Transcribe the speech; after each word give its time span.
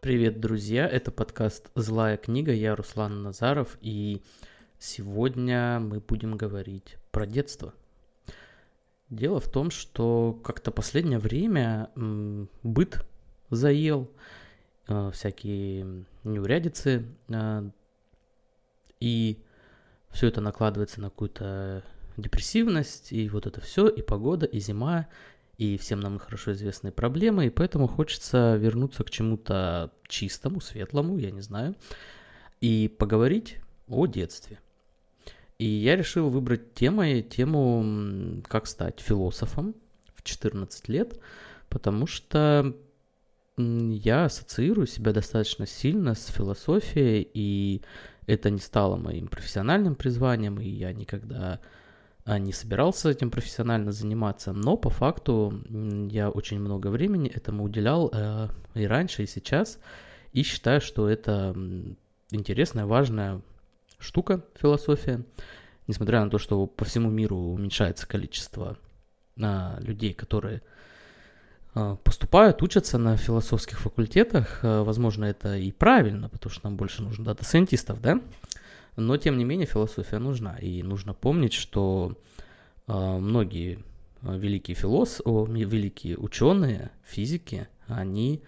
Привет, 0.00 0.40
друзья! 0.40 0.88
Это 0.88 1.10
подкаст 1.10 1.70
«Злая 1.74 2.16
книга». 2.16 2.52
Я 2.52 2.74
Руслан 2.74 3.22
Назаров, 3.22 3.76
и 3.82 4.22
сегодня 4.78 5.78
мы 5.78 6.00
будем 6.00 6.38
говорить 6.38 6.96
про 7.10 7.26
детство. 7.26 7.74
Дело 9.10 9.40
в 9.40 9.48
том, 9.50 9.70
что 9.70 10.40
как-то 10.42 10.70
последнее 10.70 11.18
время 11.18 11.90
быт 12.62 13.04
заел, 13.50 14.10
э, 14.88 15.10
всякие 15.12 16.06
неурядицы, 16.24 17.04
э, 17.28 17.70
и 19.00 19.44
все 20.12 20.28
это 20.28 20.40
накладывается 20.40 21.02
на 21.02 21.10
какую-то 21.10 21.84
депрессивность, 22.16 23.12
и 23.12 23.28
вот 23.28 23.46
это 23.46 23.60
все, 23.60 23.86
и 23.86 24.00
погода, 24.00 24.46
и 24.46 24.60
зима, 24.60 25.08
и 25.60 25.76
всем 25.76 26.00
нам 26.00 26.18
хорошо 26.18 26.52
известные 26.52 26.90
проблемы, 26.90 27.46
и 27.46 27.50
поэтому 27.50 27.86
хочется 27.86 28.56
вернуться 28.56 29.04
к 29.04 29.10
чему-то 29.10 29.92
чистому, 30.08 30.62
светлому, 30.62 31.18
я 31.18 31.30
не 31.30 31.42
знаю, 31.42 31.76
и 32.62 32.88
поговорить 32.88 33.58
о 33.86 34.06
детстве. 34.06 34.58
И 35.58 35.66
я 35.66 35.96
решил 35.96 36.30
выбрать 36.30 36.72
темой 36.72 37.20
тему 37.20 38.42
«Как 38.48 38.66
стать 38.66 39.00
философом 39.00 39.74
в 40.14 40.22
14 40.22 40.88
лет», 40.88 41.20
потому 41.68 42.06
что 42.06 42.74
я 43.58 44.24
ассоциирую 44.24 44.86
себя 44.86 45.12
достаточно 45.12 45.66
сильно 45.66 46.14
с 46.14 46.28
философией, 46.28 47.30
и 47.34 47.82
это 48.26 48.48
не 48.48 48.60
стало 48.60 48.96
моим 48.96 49.28
профессиональным 49.28 49.94
призванием, 49.94 50.58
и 50.58 50.70
я 50.70 50.94
никогда 50.94 51.60
не 52.38 52.52
собирался 52.52 53.10
этим 53.10 53.30
профессионально 53.30 53.92
заниматься, 53.92 54.52
но 54.52 54.76
по 54.76 54.90
факту 54.90 55.62
я 56.10 56.30
очень 56.30 56.60
много 56.60 56.88
времени 56.88 57.28
этому 57.28 57.64
уделял 57.64 58.10
э, 58.12 58.48
и 58.74 58.84
раньше, 58.86 59.24
и 59.24 59.26
сейчас, 59.26 59.78
и 60.32 60.42
считаю, 60.42 60.80
что 60.80 61.08
это 61.08 61.56
интересная, 62.30 62.86
важная 62.86 63.40
штука 63.98 64.44
философия, 64.54 65.24
несмотря 65.86 66.24
на 66.24 66.30
то, 66.30 66.38
что 66.38 66.66
по 66.66 66.84
всему 66.84 67.10
миру 67.10 67.36
уменьшается 67.36 68.06
количество 68.06 68.78
а, 69.40 69.78
людей, 69.80 70.14
которые 70.14 70.62
а, 71.74 71.96
поступают, 71.96 72.62
учатся 72.62 72.98
на 72.98 73.16
философских 73.16 73.80
факультетах. 73.80 74.60
Возможно, 74.62 75.24
это 75.24 75.56
и 75.56 75.72
правильно, 75.72 76.28
потому 76.28 76.52
что 76.52 76.66
нам 76.66 76.76
больше 76.76 77.02
нужно 77.02 77.24
дата-сайентистов, 77.24 78.00
да? 78.00 78.20
Но, 79.00 79.16
тем 79.16 79.38
не 79.38 79.44
менее, 79.44 79.66
философия 79.66 80.18
нужна. 80.18 80.56
И 80.58 80.82
нужно 80.82 81.14
помнить, 81.14 81.54
что 81.54 82.16
э, 82.86 82.92
многие 82.92 83.82
а, 84.22 84.36
великие 84.36 84.74
философы, 84.74 85.50
великие 85.50 86.18
ученые, 86.18 86.90
физики, 87.04 87.68
они 87.86 88.42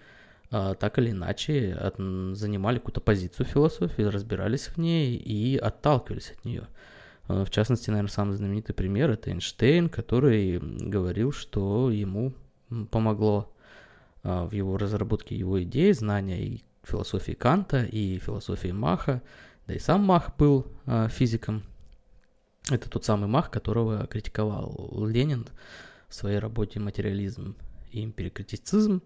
э, 0.51 0.75
так 0.79 0.99
или 0.99 1.09
иначе 1.09 1.73
от, 1.73 1.97
занимали 1.97 2.77
какую-то 2.77 3.01
позицию 3.01 3.47
философии, 3.47 4.03
разбирались 4.03 4.67
в 4.67 4.77
ней 4.77 5.15
и 5.15 5.57
отталкивались 5.57 6.31
от 6.37 6.45
нее. 6.45 6.67
В 7.27 7.49
частности, 7.49 7.89
наверное, 7.89 8.11
самый 8.11 8.35
знаменитый 8.35 8.75
пример 8.75 9.09
это 9.09 9.29
Эйнштейн, 9.29 9.87
который 9.87 10.59
говорил, 10.59 11.31
что 11.31 11.89
ему 11.89 12.33
помогло 12.91 13.55
в 14.23 14.51
его 14.51 14.77
разработке 14.77 15.33
его 15.33 15.63
идей, 15.63 15.93
знания 15.93 16.43
и 16.45 16.63
философии 16.83 17.31
Канта, 17.31 17.83
и 17.85 18.19
философии 18.19 18.71
Маха, 18.71 19.21
да 19.67 19.73
и 19.73 19.79
сам 19.79 20.03
Мах 20.03 20.35
был 20.37 20.67
э, 20.85 21.07
физиком. 21.09 21.63
Это 22.69 22.89
тот 22.89 23.05
самый 23.05 23.27
Мах, 23.27 23.49
которого 23.49 24.05
критиковал 24.07 25.05
Ленин 25.05 25.47
в 26.07 26.15
своей 26.15 26.39
работе 26.39 26.79
«Материализм 26.79 27.55
и 27.91 28.03
эмпирикритицизм». 28.03 29.01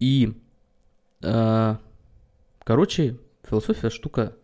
И, 0.00 0.40
э, 1.22 1.76
короче, 2.64 3.18
философия 3.48 3.90
штука 3.90 4.36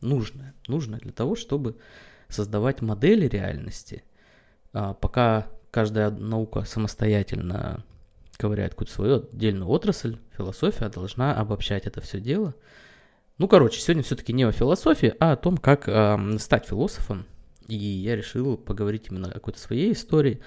нужная. 0.00 0.54
Нужная 0.68 1.00
для 1.00 1.12
того, 1.12 1.36
чтобы 1.36 1.76
создавать 2.28 2.82
модели 2.82 3.26
реальности. 3.26 4.04
А 4.72 4.94
пока 4.94 5.48
каждая 5.70 6.10
наука 6.10 6.64
самостоятельно 6.64 7.84
ковыряет 8.36 8.72
какую-то 8.72 8.92
свою 8.92 9.16
отдельную 9.16 9.68
отрасль, 9.68 10.18
философия 10.36 10.88
должна 10.88 11.34
обобщать 11.34 11.86
это 11.86 12.02
все 12.02 12.20
дело– 12.20 12.54
ну, 13.42 13.48
короче, 13.48 13.80
сегодня 13.80 14.04
все-таки 14.04 14.32
не 14.32 14.44
о 14.44 14.52
философии, 14.52 15.14
а 15.18 15.32
о 15.32 15.36
том, 15.36 15.56
как 15.56 15.88
э, 15.88 16.38
стать 16.38 16.64
философом. 16.64 17.26
И 17.66 17.74
я 17.74 18.14
решил 18.14 18.56
поговорить 18.56 19.08
именно 19.10 19.26
о 19.26 19.32
какой-то 19.32 19.58
своей 19.58 19.94
истории, 19.94 20.40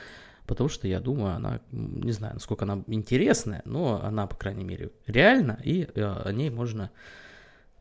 потому 0.47 0.69
что 0.69 0.87
я 0.87 1.01
думаю, 1.01 1.35
она, 1.35 1.59
не 1.73 2.13
знаю, 2.13 2.35
насколько 2.35 2.63
она 2.63 2.85
интересная, 2.87 3.61
но 3.65 4.01
она, 4.01 4.27
по 4.27 4.37
крайней 4.37 4.63
мере, 4.63 4.91
реальна, 5.07 5.59
и 5.61 5.89
э, 5.93 6.01
о 6.05 6.31
ней 6.31 6.49
можно 6.49 6.89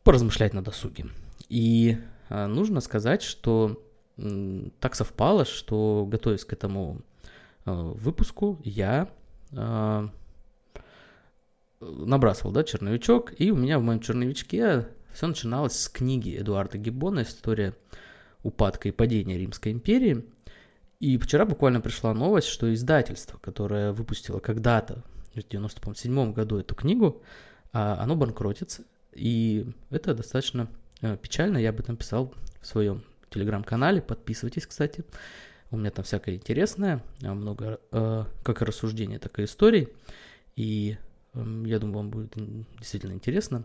поразмышлять 0.03 0.53
на 0.53 0.61
досуге. 0.61 1.05
И 1.47 1.97
э, 2.27 2.47
нужно 2.47 2.81
сказать, 2.81 3.21
что 3.21 3.81
э, 4.17 4.65
так 4.81 4.95
совпало, 4.95 5.45
что, 5.45 6.05
готовясь 6.05 6.43
к 6.43 6.51
этому 6.51 7.03
э, 7.65 7.71
выпуску, 7.71 8.59
я... 8.65 9.07
Э, 9.53 10.09
набрасывал, 11.79 12.51
да, 12.51 12.63
черновичок, 12.63 13.33
и 13.37 13.51
у 13.51 13.55
меня 13.55 13.77
в 13.77 13.83
моем 13.83 13.99
черновичке 13.99 14.87
все 15.15 15.27
начиналось 15.27 15.79
с 15.79 15.87
книги 15.87 16.37
Эдуарда 16.37 16.77
Гиббона 16.77 17.21
«История 17.21 17.73
упадка 18.43 18.89
и 18.89 18.91
падения 18.91 19.37
Римской 19.37 19.71
империи». 19.71 20.25
И 20.99 21.17
вчера 21.17 21.45
буквально 21.45 21.79
пришла 21.79 22.13
новость, 22.13 22.49
что 22.49 22.73
издательство, 22.73 23.37
которое 23.37 23.93
выпустило 23.93 24.39
когда-то, 24.39 24.95
в 25.33 25.37
1997 25.37 26.33
году 26.33 26.57
эту 26.57 26.75
книгу, 26.75 27.21
а, 27.71 27.97
оно 28.01 28.17
банкротится. 28.17 28.83
И 29.13 29.65
это 29.89 30.13
достаточно 30.13 30.67
э, 31.01 31.15
печально. 31.15 31.59
Я 31.59 31.69
об 31.69 31.79
этом 31.79 31.95
писал 31.95 32.33
в 32.59 32.67
своем 32.67 33.01
телеграм-канале. 33.29 34.01
Подписывайтесь, 34.01 34.67
кстати. 34.67 35.05
У 35.71 35.77
меня 35.77 35.91
там 35.91 36.03
всякое 36.03 36.35
интересное, 36.35 37.01
а, 37.23 37.33
много 37.33 37.79
э, 37.93 38.25
как 38.43 38.61
рассуждений, 38.61 39.17
так 39.17 39.39
и 39.39 39.45
историй. 39.45 39.87
И 40.57 40.97
эм, 41.35 41.65
я 41.65 41.79
думаю, 41.79 41.97
вам 41.99 42.09
будет 42.09 42.33
действительно 42.79 43.13
интересно 43.13 43.63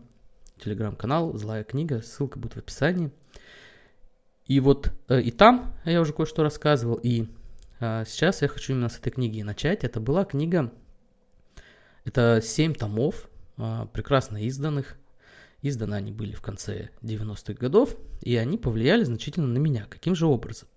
телеграм-канал 0.63 1.35
«Злая 1.35 1.63
книга», 1.63 2.01
ссылка 2.01 2.39
будет 2.39 2.53
в 2.53 2.57
описании. 2.57 3.11
И 4.45 4.59
вот 4.59 4.91
э, 5.07 5.21
и 5.21 5.31
там 5.31 5.73
я 5.85 6.01
уже 6.01 6.13
кое-что 6.13 6.43
рассказывал, 6.43 6.95
и 6.95 7.27
э, 7.79 8.03
сейчас 8.05 8.41
я 8.41 8.47
хочу 8.47 8.73
именно 8.73 8.89
с 8.89 8.97
этой 8.97 9.11
книги 9.11 9.41
начать. 9.41 9.83
Это 9.83 9.99
была 9.99 10.25
книга, 10.25 10.71
это 12.03 12.41
семь 12.43 12.73
томов, 12.73 13.29
э, 13.57 13.85
прекрасно 13.93 14.43
изданных. 14.43 14.97
Изданы 15.61 15.93
они 15.93 16.11
были 16.11 16.33
в 16.33 16.41
конце 16.41 16.89
90-х 17.03 17.53
годов, 17.53 17.95
и 18.21 18.35
они 18.35 18.57
повлияли 18.57 19.03
значительно 19.03 19.47
на 19.47 19.59
меня. 19.59 19.85
Каким 19.89 20.15
же 20.15 20.25
образом? 20.25 20.67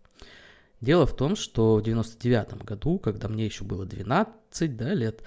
Дело 0.83 1.07
в 1.07 1.17
том, 1.17 1.37
что 1.37 1.77
в 1.77 1.83
99 1.83 2.63
году, 2.65 2.99
когда 2.99 3.29
мне 3.29 3.47
еще 3.47 3.65
было 3.65 3.87
12 3.87 4.77
да, 4.77 4.93
лет, 4.93 5.23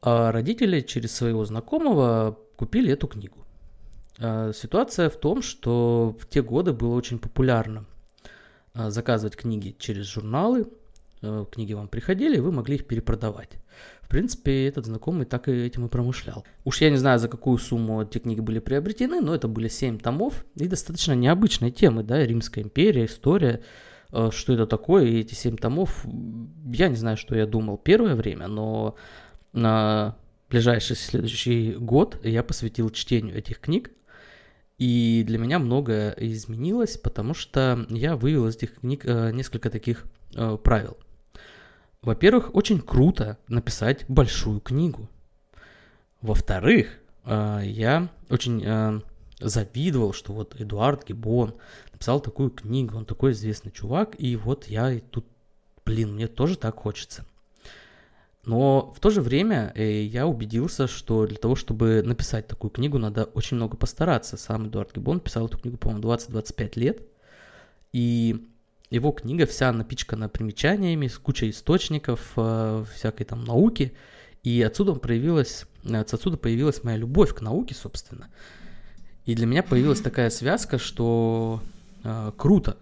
родители 0.00 0.80
через 0.80 1.12
своего 1.12 1.44
знакомого 1.44 2.38
купили 2.56 2.92
эту 2.92 3.08
книгу. 3.08 3.47
А, 4.20 4.52
ситуация 4.52 5.10
в 5.10 5.16
том, 5.16 5.42
что 5.42 6.16
в 6.18 6.26
те 6.28 6.42
годы 6.42 6.72
было 6.72 6.94
очень 6.94 7.18
популярно 7.18 7.84
а, 8.74 8.90
заказывать 8.90 9.36
книги 9.36 9.76
через 9.78 10.06
журналы. 10.06 10.68
А, 11.22 11.44
книги 11.46 11.72
вам 11.72 11.88
приходили, 11.88 12.36
и 12.36 12.40
вы 12.40 12.52
могли 12.52 12.76
их 12.76 12.86
перепродавать. 12.86 13.50
В 14.02 14.08
принципе, 14.08 14.66
этот 14.66 14.86
знакомый 14.86 15.26
так 15.26 15.48
и 15.48 15.52
этим 15.52 15.86
и 15.86 15.88
промышлял. 15.88 16.44
Уж 16.64 16.80
я 16.80 16.90
не 16.90 16.96
знаю, 16.96 17.18
за 17.18 17.28
какую 17.28 17.58
сумму 17.58 18.02
эти 18.02 18.18
книги 18.18 18.40
были 18.40 18.58
приобретены, 18.58 19.20
но 19.20 19.34
это 19.34 19.48
были 19.48 19.68
7 19.68 19.98
томов 19.98 20.46
и 20.56 20.66
достаточно 20.66 21.12
необычные 21.12 21.70
темы, 21.70 22.02
да, 22.02 22.24
Римская 22.24 22.64
империя, 22.64 23.04
история, 23.04 23.60
что 24.08 24.54
это 24.54 24.66
такое, 24.66 25.04
и 25.04 25.20
эти 25.20 25.34
7 25.34 25.58
томов, 25.58 26.06
я 26.72 26.88
не 26.88 26.96
знаю, 26.96 27.18
что 27.18 27.36
я 27.36 27.44
думал 27.44 27.76
первое 27.76 28.14
время, 28.14 28.48
но 28.48 28.94
на 29.52 30.16
ближайший 30.48 30.96
следующий 30.96 31.74
год 31.74 32.18
я 32.24 32.42
посвятил 32.42 32.88
чтению 32.88 33.36
этих 33.36 33.60
книг, 33.60 33.90
и 34.78 35.24
для 35.26 35.38
меня 35.38 35.58
многое 35.58 36.14
изменилось, 36.16 36.96
потому 36.96 37.34
что 37.34 37.84
я 37.90 38.16
вывел 38.16 38.46
из 38.46 38.56
этих 38.56 38.76
книг 38.76 39.04
э, 39.04 39.32
несколько 39.32 39.70
таких 39.70 40.04
э, 40.34 40.56
правил. 40.62 40.96
Во-первых, 42.00 42.54
очень 42.54 42.80
круто 42.80 43.38
написать 43.48 44.04
большую 44.08 44.60
книгу. 44.60 45.08
Во-вторых, 46.22 46.96
э, 47.24 47.62
я 47.64 48.08
очень 48.30 49.02
завидовал, 49.40 50.12
что 50.12 50.32
вот 50.32 50.60
Эдуард 50.60 51.06
Гибон 51.06 51.54
написал 51.92 52.20
такую 52.20 52.50
книгу, 52.50 52.96
он 52.96 53.04
такой 53.04 53.32
известный 53.32 53.72
чувак, 53.72 54.14
и 54.18 54.36
вот 54.36 54.66
я 54.66 54.92
и 54.92 55.00
тут, 55.00 55.26
блин, 55.84 56.14
мне 56.14 56.28
тоже 56.28 56.56
так 56.56 56.76
хочется. 56.76 57.24
Но 58.48 58.94
в 58.96 59.00
то 59.00 59.10
же 59.10 59.20
время 59.20 59.72
э, 59.74 60.04
я 60.04 60.26
убедился, 60.26 60.86
что 60.86 61.26
для 61.26 61.36
того, 61.36 61.54
чтобы 61.54 62.02
написать 62.02 62.46
такую 62.46 62.70
книгу, 62.70 62.96
надо 62.96 63.24
очень 63.24 63.58
много 63.58 63.76
постараться. 63.76 64.38
Сам 64.38 64.68
Эдуард 64.68 64.94
Гибон 64.94 65.20
писал 65.20 65.48
эту 65.48 65.58
книгу, 65.58 65.76
по-моему, 65.76 66.02
20-25 66.08 66.78
лет. 66.80 67.02
И 67.92 68.48
его 68.88 69.12
книга 69.12 69.44
вся 69.44 69.70
напичкана 69.70 70.30
примечаниями, 70.30 71.08
с 71.08 71.18
кучей 71.18 71.50
источников, 71.50 72.32
э, 72.36 72.86
всякой 72.94 73.24
там 73.24 73.44
науки. 73.44 73.92
И 74.42 74.62
отсюда 74.62 74.94
проявилась, 74.94 75.66
отсюда 75.84 76.38
появилась 76.38 76.82
моя 76.82 76.96
любовь 76.96 77.34
к 77.34 77.42
науке, 77.42 77.74
собственно. 77.74 78.28
И 79.26 79.34
для 79.34 79.44
меня 79.44 79.62
появилась 79.62 80.00
такая 80.00 80.30
связка, 80.30 80.78
что 80.78 81.60
э, 82.02 82.32
круто 82.38 82.78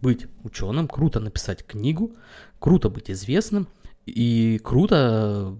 быть 0.00 0.28
ученым, 0.44 0.86
круто 0.86 1.18
написать 1.18 1.66
книгу, 1.66 2.12
круто 2.60 2.88
быть 2.88 3.10
известным 3.10 3.66
и 4.06 4.60
круто, 4.62 5.56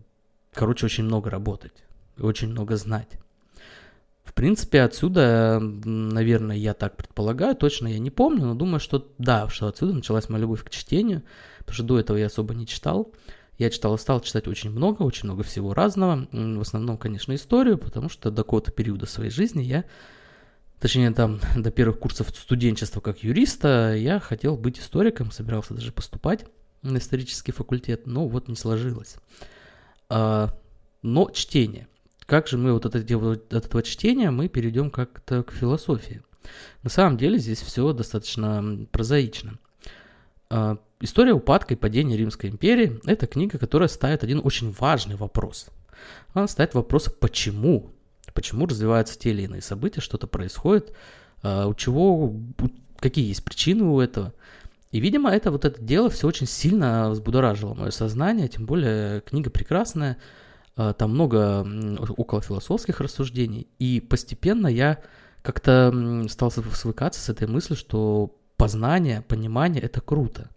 короче, 0.55 0.87
очень 0.87 1.05
много 1.05 1.31
работать, 1.31 1.85
очень 2.19 2.49
много 2.49 2.77
знать. 2.77 3.19
В 4.25 4.33
принципе, 4.35 4.83
отсюда, 4.83 5.59
наверное, 5.61 6.57
я 6.57 6.75
так 6.75 6.97
предполагаю, 6.97 7.57
точно 7.57 7.89
я 7.89 7.99
не 7.99 8.11
помню, 8.11 8.45
но 8.47 8.55
думаю, 8.55 8.81
что 8.81 9.13
да, 9.19 9.49
что 9.49 9.67
отсюда 9.67 9.95
началась 9.95 10.29
моя 10.29 10.43
любовь 10.43 10.65
к 10.65 10.71
чтению, 10.71 11.23
потому 11.61 11.75
что 11.75 11.85
до 11.85 11.99
этого 11.99 12.17
я 12.17 12.27
особо 12.27 12.55
не 12.55 12.67
читал. 12.67 13.13
Я 13.59 13.71
читал 13.71 13.97
стал 13.99 14.21
читать 14.21 14.49
очень 14.49 14.71
много, 14.71 15.03
очень 15.03 15.25
много 15.25 15.43
всего 15.43 15.73
разного. 15.73 16.29
В 16.31 16.61
основном, 16.61 16.99
конечно, 16.99 17.35
историю, 17.35 17.79
потому 17.79 18.11
что 18.11 18.31
до 18.31 18.43
какого-то 18.43 18.71
периода 18.71 19.07
своей 19.07 19.31
жизни 19.31 19.63
я, 19.63 19.85
точнее, 20.79 21.11
там, 21.13 21.41
до 21.57 21.71
первых 21.71 21.99
курсов 21.99 22.29
студенчества 22.29 23.01
как 23.01 23.25
юриста, 23.25 23.95
я 23.97 24.21
хотел 24.21 24.57
быть 24.57 24.79
историком, 24.79 25.31
собирался 25.31 25.73
даже 25.73 25.91
поступать 25.93 26.45
на 26.93 26.99
исторический 26.99 27.53
факультет, 27.53 28.07
но 28.07 28.27
вот 28.29 28.49
не 28.49 28.57
сложилось. 28.57 29.17
А, 30.09 30.57
но 31.03 31.31
чтение. 31.31 31.89
Как 32.27 32.49
же 32.49 32.59
мы 32.59 32.73
вот 32.73 32.87
от, 32.87 32.97
от 32.97 33.11
этого 33.53 33.83
чтения 33.83 34.31
мы 34.31 34.49
перейдем 34.49 34.91
как-то 34.91 35.43
к 35.43 35.53
философии? 35.53 36.23
На 36.83 36.91
самом 36.91 37.17
деле 37.17 37.39
здесь 37.39 37.61
все 37.61 37.93
достаточно 37.93 38.87
прозаично. 38.91 39.59
А, 40.51 40.79
История 41.01 41.35
упадка 41.35 41.75
и 41.75 41.77
падения 41.77 42.17
Римской 42.17 42.49
империи– 42.49 42.99
это 43.05 43.27
книга, 43.27 43.59
которая 43.59 43.89
ставит 43.89 44.25
один 44.25 44.41
очень 44.43 44.73
важный 44.73 45.17
вопрос. 45.17 45.69
Она 46.33 46.49
ставит 46.49 46.75
вопрос 46.75 47.11
«почему?». 47.21 47.91
Почему 48.33 48.67
развиваются 48.67 49.19
те 49.19 49.31
или 49.31 49.43
иные 49.43 49.63
события, 49.63 50.01
что-то 50.01 50.27
происходит, 50.27 50.95
а, 51.43 51.67
у 51.67 51.75
чего, 51.75 52.35
какие 52.99 53.29
есть 53.29 53.45
причины 53.45 53.85
у 53.85 54.01
этого. 54.01 54.33
И, 54.97 55.01
видимо, 55.01 55.31
это 55.31 55.51
вот 55.51 55.67
это 55.67 55.79
дело 55.83 56.09
все 56.09 56.27
очень 56.27 56.47
сильно 56.47 57.11
взбудоражило 57.11 57.75
мое 57.75 57.91
сознание, 57.91 58.49
тем 58.49 58.65
более 58.65 59.21
книга 59.21 59.51
прекрасная, 59.51 60.17
а, 60.75 60.95
там 60.95 61.11
много 61.11 61.67
около 62.17 62.41
философских 62.41 63.03
рассуждений, 63.03 63.69
и 63.79 64.01
постепенно 64.01 64.67
я 64.67 65.01
как-то 65.43 66.25
стал 66.31 66.51
свыкаться 66.51 67.21
с 67.21 67.29
этой 67.29 67.47
мыслью, 67.47 67.77
что 67.77 68.39
познание, 68.57 69.21
понимание– 69.21 69.83
это 69.85 70.01
круто. 70.01 70.49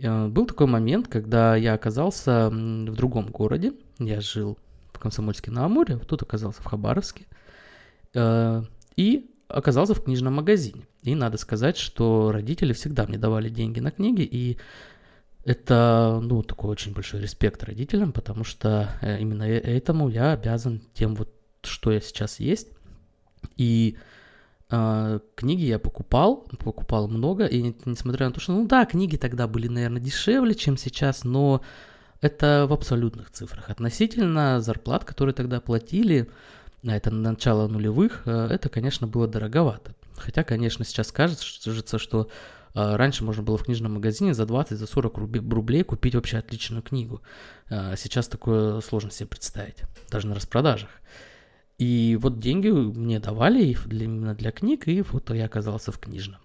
Э, 0.00 0.26
был 0.26 0.44
такой 0.46 0.66
момент, 0.66 1.06
когда 1.06 1.54
я 1.54 1.74
оказался 1.74 2.50
в 2.50 2.96
другом 2.96 3.28
городе. 3.28 3.72
Я 4.00 4.20
жил 4.20 4.58
в 4.92 4.98
Комсомольске 4.98 5.52
на 5.52 5.64
Амуре, 5.64 5.96
тут 5.98 6.22
оказался 6.22 6.60
в 6.60 6.64
Хабаровске. 6.64 7.26
Э, 8.14 8.64
и 8.96 9.30
оказался 9.48 9.94
в 9.94 10.02
книжном 10.02 10.34
магазине. 10.34 10.86
И 11.02 11.14
надо 11.14 11.38
сказать, 11.38 11.76
что 11.76 12.30
родители 12.32 12.72
всегда 12.72 13.06
мне 13.06 13.18
давали 13.18 13.48
деньги 13.48 13.80
на 13.80 13.90
книги, 13.90 14.22
и 14.22 14.58
это, 15.44 16.20
ну, 16.22 16.42
такой 16.42 16.70
очень 16.70 16.92
большой 16.92 17.20
респект 17.22 17.64
родителям, 17.64 18.12
потому 18.12 18.44
что 18.44 18.90
э, 19.00 19.18
именно 19.20 19.44
этому 19.44 20.08
я 20.08 20.32
обязан 20.32 20.82
тем 20.92 21.14
вот, 21.14 21.32
что 21.62 21.90
я 21.92 22.00
сейчас 22.00 22.40
есть. 22.40 22.68
И 23.56 23.96
Uh, 24.70 25.22
книги 25.34 25.62
я 25.64 25.78
покупал, 25.78 26.46
покупал 26.58 27.08
много, 27.08 27.46
и 27.46 27.74
несмотря 27.86 28.26
на 28.26 28.34
то, 28.34 28.40
что, 28.40 28.52
ну 28.52 28.66
да, 28.66 28.84
книги 28.84 29.16
тогда 29.16 29.48
были, 29.48 29.66
наверное, 29.66 29.98
дешевле, 29.98 30.54
чем 30.54 30.76
сейчас, 30.76 31.24
но 31.24 31.62
это 32.20 32.66
в 32.68 32.74
абсолютных 32.74 33.30
цифрах. 33.30 33.70
Относительно 33.70 34.60
зарплат, 34.60 35.06
которые 35.06 35.34
тогда 35.34 35.62
платили, 35.62 36.28
а 36.84 36.96
это 36.96 37.10
начало 37.10 37.68
нулевых, 37.68 38.22
э, 38.26 38.48
это, 38.50 38.68
конечно, 38.68 39.06
было 39.06 39.26
дороговато. 39.26 39.94
Хотя, 40.16 40.44
конечно, 40.44 40.84
сейчас 40.84 41.12
кажется, 41.12 41.98
что 41.98 42.28
э, 42.74 42.96
раньше 42.96 43.24
можно 43.24 43.42
было 43.42 43.56
в 43.56 43.64
книжном 43.64 43.94
магазине 43.94 44.34
за 44.34 44.44
20-40 44.44 44.74
за 44.74 44.86
40 44.86 45.18
рублей 45.18 45.82
купить 45.82 46.14
вообще 46.14 46.38
отличную 46.38 46.82
книгу. 46.82 47.20
Э, 47.70 47.94
сейчас 47.96 48.28
такое 48.28 48.80
сложно 48.80 49.10
себе 49.10 49.28
представить, 49.28 49.82
даже 50.10 50.26
на 50.26 50.34
распродажах. 50.34 50.90
И 51.78 52.18
вот 52.20 52.40
деньги 52.40 52.68
мне 52.68 53.20
давали 53.20 53.76
именно 53.90 54.34
для 54.34 54.50
книг, 54.50 54.88
и 54.88 55.02
вот 55.02 55.30
я 55.30 55.46
оказался 55.46 55.92
в 55.92 55.98
книжном. 55.98 56.40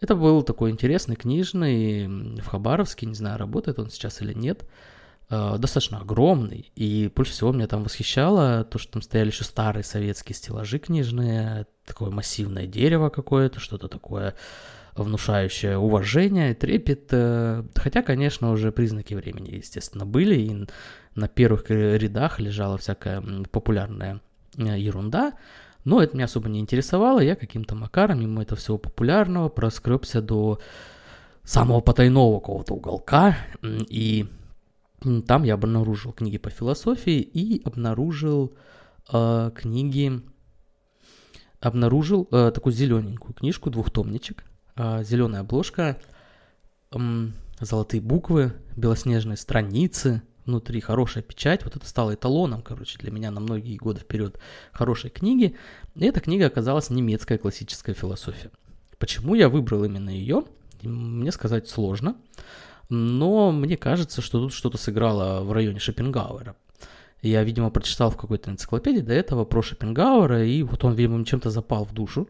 Это 0.00 0.14
был 0.14 0.42
такой 0.42 0.70
интересный 0.70 1.16
книжный 1.16 2.06
в 2.40 2.46
Хабаровске, 2.46 3.06
не 3.06 3.14
знаю, 3.14 3.38
работает 3.38 3.78
он 3.78 3.90
сейчас 3.90 4.20
или 4.20 4.34
нет, 4.34 4.66
достаточно 5.28 5.98
огромный. 5.98 6.70
И 6.76 7.10
больше 7.14 7.32
всего 7.32 7.52
меня 7.52 7.66
там 7.66 7.82
восхищало 7.82 8.64
то, 8.64 8.78
что 8.78 8.92
там 8.92 9.02
стояли 9.02 9.28
еще 9.28 9.44
старые 9.44 9.82
советские 9.84 10.36
стеллажи 10.36 10.78
книжные, 10.78 11.66
такое 11.84 12.10
массивное 12.10 12.66
дерево 12.66 13.08
какое-то, 13.08 13.58
что-то 13.58 13.88
такое 13.88 14.34
внушающее 14.94 15.78
уважение, 15.78 16.54
трепет. 16.54 17.08
Э, 17.10 17.64
хотя, 17.74 18.02
конечно, 18.02 18.50
уже 18.50 18.72
признаки 18.72 19.14
времени, 19.14 19.56
естественно, 19.56 20.06
были, 20.06 20.36
и 20.36 20.66
на 21.14 21.28
первых 21.28 21.68
рядах 21.68 22.40
лежала 22.40 22.78
всякая 22.78 23.22
популярная 23.50 24.20
Э, 24.58 24.78
ерунда, 24.78 25.34
но 25.84 26.02
это 26.02 26.14
меня 26.14 26.24
особо 26.24 26.48
не 26.48 26.60
интересовало, 26.60 27.20
я 27.20 27.36
каким-то 27.36 27.74
макаром 27.74 28.20
мимо 28.20 28.42
этого 28.42 28.58
всего 28.58 28.78
популярного 28.78 29.48
проскребся 29.50 30.22
до 30.22 30.60
самого 31.44 31.80
потайного 31.80 32.40
какого-то 32.40 32.74
уголка, 32.74 33.36
и 33.62 34.26
там 35.26 35.44
я 35.44 35.54
обнаружил 35.54 36.12
книги 36.12 36.38
по 36.38 36.50
философии 36.50 37.20
и 37.20 37.62
обнаружил 37.64 38.56
э, 39.12 39.50
книги, 39.54 40.20
обнаружил 41.60 42.28
э, 42.30 42.50
такую 42.52 42.72
зелененькую 42.72 43.34
книжку, 43.34 43.70
двухтомничек, 43.70 44.44
э, 44.76 45.04
зеленая 45.04 45.42
обложка, 45.42 45.98
э, 46.92 46.98
золотые 47.60 48.00
буквы, 48.00 48.52
белоснежные 48.76 49.36
страницы, 49.36 50.22
внутри 50.44 50.80
хорошая 50.80 51.22
печать, 51.22 51.64
вот 51.64 51.76
это 51.76 51.86
стало 51.86 52.14
эталоном, 52.14 52.62
короче, 52.62 52.98
для 52.98 53.10
меня 53.10 53.30
на 53.30 53.40
многие 53.40 53.76
годы 53.76 54.00
вперед 54.00 54.38
хорошей 54.72 55.10
книги. 55.10 55.56
И 55.94 56.04
эта 56.04 56.20
книга 56.20 56.46
оказалась 56.46 56.90
немецкая 56.90 57.38
классическая 57.38 57.94
философия. 57.94 58.50
Почему 58.98 59.34
я 59.34 59.48
выбрал 59.48 59.84
именно 59.84 60.10
ее, 60.10 60.44
мне 60.82 61.32
сказать 61.32 61.68
сложно, 61.68 62.16
но 62.88 63.52
мне 63.52 63.76
кажется, 63.76 64.22
что 64.22 64.40
тут 64.40 64.52
что-то 64.52 64.78
сыграло 64.78 65.42
в 65.42 65.52
районе 65.52 65.78
Шопенгауэра. 65.78 66.56
Я, 67.22 67.42
видимо, 67.42 67.70
прочитал 67.70 68.10
в 68.10 68.16
какой-то 68.16 68.50
энциклопедии 68.50 69.00
до 69.00 69.14
этого 69.14 69.44
про 69.44 69.62
Шопенгауэра, 69.62 70.44
и 70.44 70.62
вот 70.62 70.84
он, 70.84 70.94
видимо, 70.94 71.24
чем-то 71.24 71.50
запал 71.50 71.84
в 71.84 71.92
душу. 71.92 72.28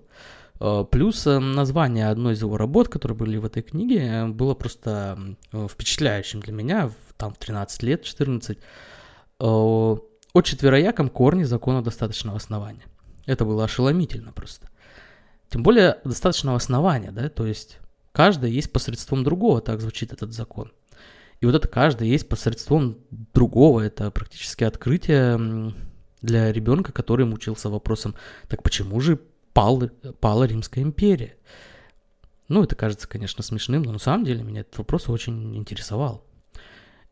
Э, 0.60 0.84
плюс 0.90 1.26
э, 1.26 1.38
название 1.38 2.08
одной 2.08 2.34
из 2.34 2.40
его 2.40 2.56
работ, 2.56 2.88
которые 2.88 3.16
были 3.16 3.36
в 3.36 3.44
этой 3.44 3.62
книге, 3.62 4.26
было 4.26 4.54
просто 4.54 5.36
впечатляющим 5.52 6.40
для 6.40 6.52
меня 6.52 6.90
там 7.16 7.32
в 7.32 7.38
13 7.38 7.82
лет, 7.82 8.04
14, 8.04 8.58
о 9.38 10.42
четверояком 10.42 11.08
корне 11.08 11.46
закона 11.46 11.82
достаточного 11.82 12.36
основания. 12.36 12.84
Это 13.26 13.44
было 13.44 13.64
ошеломительно 13.64 14.32
просто. 14.32 14.68
Тем 15.48 15.62
более 15.62 15.98
достаточного 16.04 16.56
основания, 16.56 17.10
да, 17.10 17.28
то 17.28 17.46
есть 17.46 17.78
каждое 18.16 18.50
есть 18.50 18.72
посредством 18.72 19.24
другого, 19.24 19.60
так 19.60 19.82
звучит 19.82 20.10
этот 20.10 20.32
закон. 20.32 20.72
И 21.42 21.44
вот 21.44 21.54
это 21.54 21.68
каждое 21.68 22.08
есть 22.08 22.26
посредством 22.30 22.96
другого, 23.10 23.82
это 23.82 24.10
практически 24.10 24.64
открытие 24.64 25.74
для 26.22 26.50
ребенка, 26.50 26.92
который 26.92 27.26
мучился 27.26 27.68
вопросом, 27.68 28.14
так 28.48 28.62
почему 28.62 28.98
же 29.00 29.20
пал, 29.52 29.90
пала 30.18 30.44
Римская 30.44 30.82
империя? 30.82 31.36
Ну, 32.48 32.62
это 32.62 32.74
кажется, 32.74 33.06
конечно, 33.06 33.42
смешным, 33.42 33.82
но 33.82 33.92
на 33.92 33.98
самом 33.98 34.24
деле 34.24 34.42
меня 34.42 34.62
этот 34.62 34.78
вопрос 34.78 35.10
очень 35.10 35.54
интересовал. 35.54 36.24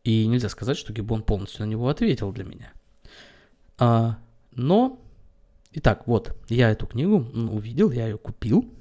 И 0.04 0.26
нельзя 0.26 0.48
сказать, 0.48 0.78
что 0.78 0.94
Гиббон 0.94 1.22
полностью 1.22 1.66
на 1.66 1.70
него 1.70 1.90
ответил 1.90 2.32
для 2.32 2.44
меня. 2.44 2.72
А, 3.76 4.16
но, 4.52 4.98
итак, 5.72 6.06
вот, 6.06 6.34
я 6.48 6.70
эту 6.70 6.86
книгу 6.86 7.18
увидел, 7.18 7.90
я 7.90 8.06
ее 8.06 8.16
купил. 8.16 8.72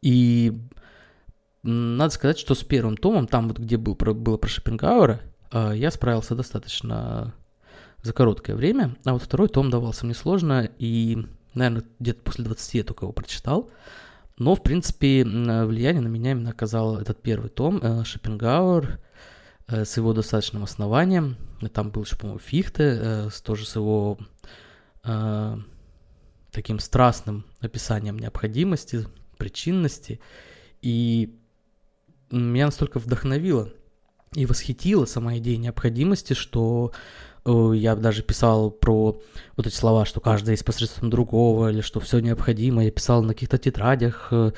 И 0.00 0.52
надо 1.64 2.12
сказать, 2.12 2.38
что 2.38 2.54
с 2.54 2.62
первым 2.62 2.96
томом, 2.96 3.26
там 3.26 3.48
вот 3.48 3.58
где 3.58 3.76
был, 3.76 3.94
было 3.94 4.36
про 4.36 4.48
Шопенгауэра, 4.48 5.20
а, 5.50 5.72
я 5.72 5.90
справился 5.90 6.34
достаточно 6.34 7.34
за 8.02 8.12
короткое 8.12 8.54
время. 8.54 8.96
А 9.04 9.12
вот 9.12 9.22
второй 9.22 9.48
том 9.48 9.70
давался 9.70 10.04
мне 10.04 10.14
сложно, 10.14 10.68
и, 10.78 11.26
наверное, 11.54 11.84
где-то 11.98 12.22
после 12.22 12.44
20 12.44 12.74
я 12.74 12.84
только 12.84 13.06
его 13.06 13.12
прочитал. 13.12 13.70
Но, 14.36 14.54
в 14.54 14.62
принципе, 14.62 15.24
влияние 15.24 16.02
на 16.02 16.08
меня 16.08 16.32
именно 16.32 16.50
оказал 16.50 16.98
этот 16.98 17.22
первый 17.22 17.50
том, 17.50 17.78
э, 17.82 18.04
Шопенгауэр, 18.04 19.00
Э, 19.66 19.84
с 19.84 19.96
его 19.96 20.12
достаточным 20.12 20.62
основанием. 20.64 21.36
Там 21.72 21.90
был 21.90 22.02
еще, 22.02 22.16
по-моему, 22.16 22.38
Фихте, 22.38 22.98
э, 23.00 23.28
тоже 23.42 23.64
с 23.64 23.76
его 23.76 24.18
э, 25.04 25.56
таким 26.50 26.78
страстным 26.78 27.46
описанием 27.60 28.18
необходимости, 28.18 29.06
причинности. 29.38 30.20
И 30.82 31.38
меня 32.30 32.66
настолько 32.66 32.98
вдохновило 32.98 33.70
и 34.34 34.46
восхитила 34.46 35.04
сама 35.04 35.38
идея 35.38 35.56
необходимости, 35.58 36.32
что 36.34 36.92
э, 37.44 37.72
я 37.74 37.94
даже 37.94 38.22
писал 38.22 38.70
про 38.70 39.20
вот 39.56 39.66
эти 39.66 39.74
слова, 39.74 40.04
что 40.04 40.20
каждый 40.20 40.50
есть 40.50 40.64
посредством 40.64 41.10
другого, 41.10 41.70
или 41.70 41.80
что 41.80 42.00
все 42.00 42.18
необходимо. 42.18 42.84
Я 42.84 42.90
писал 42.90 43.22
на 43.22 43.34
каких-то 43.34 43.58
тетрадях, 43.58 44.28
э, 44.32 44.52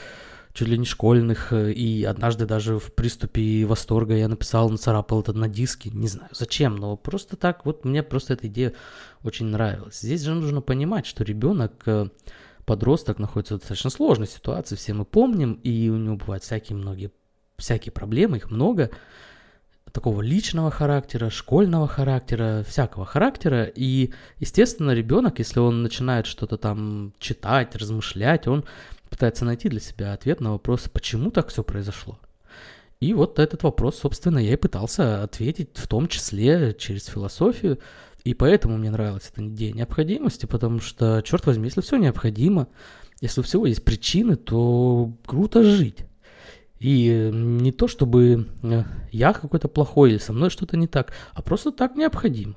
чуть 0.54 0.68
ли 0.68 0.78
не 0.78 0.86
школьных, 0.86 1.52
э, 1.52 1.72
и 1.72 2.04
однажды 2.04 2.46
даже 2.46 2.78
в 2.78 2.94
приступе 2.94 3.66
восторга 3.66 4.16
я 4.16 4.28
написал, 4.28 4.70
нацарапал 4.70 5.20
это 5.20 5.34
на 5.34 5.48
диске, 5.48 5.90
не 5.90 6.08
знаю 6.08 6.30
зачем, 6.32 6.76
но 6.76 6.96
просто 6.96 7.36
так, 7.36 7.66
вот 7.66 7.84
мне 7.84 8.02
просто 8.02 8.32
эта 8.32 8.46
идея 8.46 8.72
очень 9.22 9.46
нравилась. 9.46 10.00
Здесь 10.00 10.22
же 10.22 10.34
нужно 10.34 10.62
понимать, 10.62 11.04
что 11.06 11.24
ребенок, 11.24 11.84
подросток 12.64 13.18
находится 13.18 13.54
в 13.54 13.58
достаточно 13.58 13.90
сложной 13.90 14.26
ситуации, 14.26 14.74
все 14.74 14.94
мы 14.94 15.04
помним, 15.04 15.54
и 15.62 15.88
у 15.88 15.96
него 15.96 16.16
бывают 16.16 16.42
всякие 16.42 16.76
многие, 16.76 17.12
всякие 17.58 17.92
проблемы, 17.92 18.38
их 18.38 18.50
много, 18.50 18.90
такого 19.92 20.20
личного 20.20 20.70
характера, 20.70 21.30
школьного 21.30 21.88
характера, 21.88 22.64
всякого 22.68 23.06
характера. 23.06 23.64
И, 23.64 24.12
естественно, 24.38 24.90
ребенок, 24.90 25.38
если 25.38 25.58
он 25.58 25.82
начинает 25.82 26.26
что-то 26.26 26.58
там 26.58 27.14
читать, 27.18 27.74
размышлять, 27.76 28.46
он 28.46 28.64
пытается 29.08 29.44
найти 29.44 29.68
для 29.68 29.80
себя 29.80 30.12
ответ 30.12 30.40
на 30.40 30.52
вопрос, 30.52 30.88
почему 30.92 31.30
так 31.30 31.48
все 31.48 31.62
произошло. 31.62 32.18
И 33.00 33.12
вот 33.14 33.38
этот 33.38 33.62
вопрос, 33.62 33.98
собственно, 33.98 34.38
я 34.38 34.54
и 34.54 34.56
пытался 34.56 35.22
ответить, 35.22 35.70
в 35.74 35.86
том 35.86 36.08
числе 36.08 36.74
через 36.78 37.06
философию. 37.06 37.78
И 38.24 38.34
поэтому 38.34 38.76
мне 38.76 38.90
нравилась 38.90 39.30
эта 39.32 39.46
идея 39.46 39.72
необходимости, 39.72 40.46
потому 40.46 40.80
что, 40.80 41.22
черт 41.22 41.46
возьми, 41.46 41.66
если 41.66 41.82
все 41.82 41.96
необходимо, 41.96 42.68
если 43.20 43.40
у 43.40 43.44
всего 43.44 43.66
есть 43.66 43.84
причины, 43.84 44.36
то 44.36 45.12
круто 45.26 45.62
жить. 45.62 46.04
И 46.78 47.30
не 47.32 47.72
то, 47.72 47.88
чтобы 47.88 48.48
э, 48.62 48.84
я 49.10 49.32
какой-то 49.32 49.68
плохой 49.68 50.10
или 50.10 50.18
со 50.18 50.32
мной 50.32 50.50
что-то 50.50 50.76
не 50.76 50.86
так, 50.86 51.12
а 51.32 51.40
просто 51.40 51.72
так 51.72 51.96
необходимо. 51.96 52.56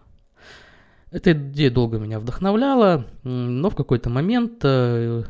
Эта 1.12 1.32
идея 1.32 1.72
долго 1.72 1.98
меня 1.98 2.20
вдохновляла, 2.20 3.08
но 3.24 3.70
в 3.70 3.76
какой-то 3.76 4.10
момент, 4.10 4.60
э, 4.64 5.24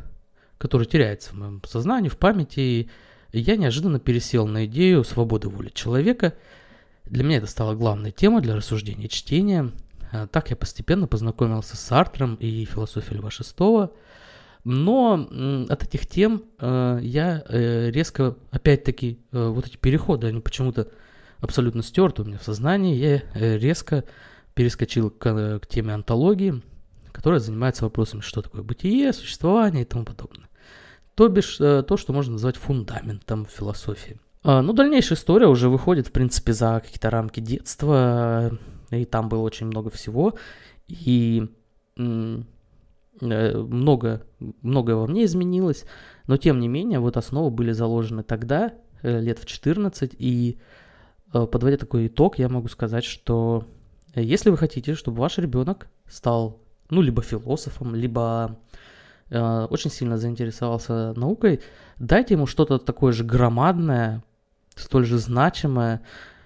который 0.58 0.88
теряется 0.88 1.32
в 1.32 1.38
моем 1.38 1.62
сознании, 1.66 2.10
в 2.10 2.18
памяти, 2.18 2.90
я 3.32 3.58
неожиданно 3.58 4.00
пересел 4.00 4.48
на 4.48 4.66
идею 4.66 5.04
свободы 5.04 5.50
воли 5.50 5.70
человека. 5.74 6.34
Для 7.06 7.24
меня 7.24 7.38
это 7.38 7.48
стала 7.48 7.76
главной 7.76 8.12
темой 8.12 8.42
для 8.42 8.56
рассуждения 8.56 9.06
и 9.06 9.10
чтения. 9.10 9.72
Э, 10.12 10.28
так 10.32 10.50
я 10.50 10.56
постепенно 10.56 11.06
познакомился 11.06 11.78
с 11.78 11.80
Сартром 11.80 12.36
и 12.36 12.66
философией 12.66 13.20
Льва 13.20 13.30
Шестого– 13.30 13.92
но 14.64 15.28
от 15.70 15.84
этих 15.84 16.08
тем 16.08 16.44
э, 16.60 17.00
я 17.02 17.44
э, 17.48 17.90
резко, 17.92 18.36
опять-таки, 18.52 19.20
э, 19.32 19.48
вот 19.48 19.68
эти 19.68 19.78
переходы, 19.78 20.28
они 20.28 20.42
почему-то 20.42 20.90
абсолютно 21.40 21.82
стерты 21.82 22.22
у 22.22 22.26
меня 22.26 22.38
в 22.38 22.44
сознании, 22.44 22.96
я 22.96 23.22
резко 23.34 24.04
перескочил 24.54 25.10
к, 25.10 25.60
к 25.60 25.68
теме 25.68 25.94
антологии, 25.94 26.62
которая 27.14 27.40
занимается 27.40 27.86
вопросами, 27.86 28.22
что 28.22 28.42
такое 28.42 28.62
бытие, 28.62 29.14
существование 29.14 29.84
и 29.84 29.86
тому 29.86 30.04
подобное. 30.04 30.50
То 31.16 31.30
бишь, 31.30 31.58
то, 31.58 31.98
что 31.98 32.12
можно 32.12 32.34
назвать 32.34 32.58
фундаментом 32.58 33.46
философии. 33.46 34.20
А, 34.44 34.62
ну, 34.62 34.74
дальнейшая 34.74 35.18
история 35.18 35.48
уже 35.48 35.70
выходит, 35.70 36.08
в 36.08 36.12
принципе, 36.12 36.54
за 36.54 36.82
какие-то 36.84 37.10
рамки 37.10 37.40
детства, 37.40 38.58
и 38.92 39.06
там 39.06 39.30
было 39.30 39.42
очень 39.42 39.68
много 39.68 39.90
всего, 39.90 40.36
и 40.88 41.48
много, 43.22 44.24
многое 44.62 44.96
во 44.96 45.08
мне 45.08 45.26
изменилось, 45.26 45.86
но 46.28 46.38
тем 46.38 46.60
не 46.60 46.68
менее, 46.68 47.00
вот 47.00 47.18
основы 47.18 47.50
были 47.50 47.72
заложены 47.72 48.24
тогда, 48.24 48.74
э, 49.02 49.20
лет 49.20 49.40
в 49.40 49.46
14, 49.46 50.16
и 50.18 50.58
э, 51.34 51.46
подводя 51.48 51.78
такой 51.78 52.08
итог, 52.08 52.40
я 52.40 52.50
могу 52.50 52.68
сказать, 52.68 53.04
что 53.04 53.66
если 54.16 54.50
вы 54.50 54.58
хотите, 54.58 54.96
чтобы 54.96 55.20
ваш 55.20 55.38
ребенок 55.38 55.88
стал, 56.08 56.60
ну, 56.90 57.02
либо 57.02 57.22
философом, 57.22 57.96
либо 57.96 58.60
э, 59.30 59.68
очень 59.70 59.92
сильно 59.92 60.18
заинтересовался 60.18 61.14
наукой, 61.16 61.62
дайте 61.98 62.34
ему 62.34 62.48
что-то 62.48 62.80
такое 62.80 63.14
же 63.14 63.24
громадное, 63.24 64.24
столь 64.76 65.06
же 65.06 65.18
значимое 65.18 66.02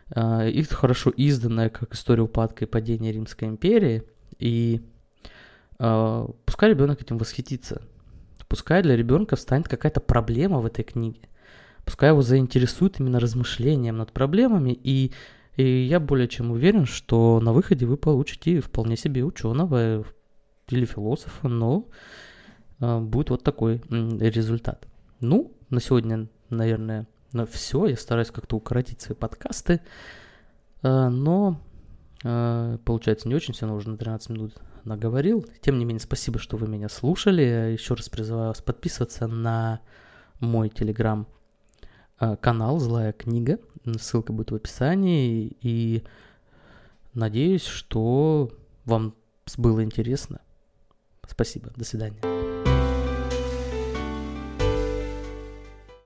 э, 0.10 0.50
и 0.50 0.64
хорошо 0.64 1.10
изданное, 1.12 1.70
как 1.70 1.94
история 1.94 2.24
упадка 2.24 2.66
и 2.66 2.68
падения 2.68 3.12
Римской 3.12 3.48
империи, 3.48 4.04
и 4.40 4.82
пускай 5.78 6.70
ребенок 6.70 7.02
этим 7.02 7.18
восхитится. 7.18 7.82
Пускай 8.48 8.84
для 8.84 8.96
ребенка 8.96 9.36
станет 9.36 9.68
какая-то 9.68 10.00
проблема 10.00 10.60
в 10.60 10.66
этой 10.66 10.84
книге. 10.84 11.22
Пускай 11.86 12.10
его 12.10 12.22
заинтересует 12.22 13.00
именно 13.00 13.20
размышлением 13.20 13.98
над 13.98 14.12
проблемами, 14.12 14.72
и, 14.72 15.12
и 15.58 15.64
я 15.64 16.00
более 16.00 16.28
чем 16.28 16.52
уверен, 16.52 16.86
что 16.86 17.40
на 17.42 17.52
выходе 17.52 17.86
вы 17.86 17.98
получите 17.98 18.62
вполне 18.62 18.96
себе 18.96 19.24
ученого 19.24 20.06
или 20.70 20.86
философа, 20.86 21.48
но 21.48 21.90
э, 22.80 23.00
будет 23.00 23.32
вот 23.32 23.44
такой 23.44 23.82
результат. 23.90 24.88
Ну, 25.20 25.52
на 25.70 25.82
сегодня, 25.82 26.28
наверное, 26.50 27.08
на 27.34 27.46
все. 27.46 27.88
Я 27.88 27.98
стараюсь 27.98 28.32
как-то 28.32 28.56
укоротить 28.56 29.02
свои 29.02 29.18
подкасты, 29.18 29.82
э, 30.84 31.10
но 31.10 31.60
получается 32.24 33.28
не 33.28 33.36
очень, 33.36 33.54
все 33.54 33.68
нужно 33.68 33.98
13 33.98 34.30
минут 34.30 34.56
наговорил. 34.84 35.46
Тем 35.62 35.78
не 35.78 35.86
менее, 35.86 36.00
спасибо, 36.00 36.40
что 36.40 36.58
вы 36.58 36.68
меня 36.68 36.90
слушали. 36.90 37.74
Еще 37.74 37.94
раз 37.94 38.10
призываю 38.10 38.48
вас 38.48 38.62
подписываться 38.62 39.28
на 39.28 39.82
мой 40.40 40.70
телеграм-канал 40.70 42.80
«Злая 42.80 43.14
книга». 43.14 43.60
Ссылка 43.98 44.34
будет 44.34 44.52
в 44.52 44.56
описании. 44.56 45.56
И 45.62 46.04
надеюсь, 47.14 47.66
что 47.66 48.50
вам 48.86 49.14
было 49.58 49.84
интересно. 49.84 50.40
Спасибо. 51.28 51.72
До 51.76 51.86
свидания. 51.86 52.33